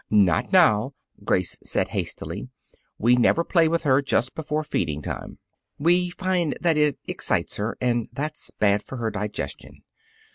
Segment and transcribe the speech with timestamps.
[0.09, 2.49] "Not now!" Grace said hastily.
[2.97, 5.37] "We never play with her just before feeding time.
[5.77, 9.83] We find that it excites her, and that's bad for her digestion."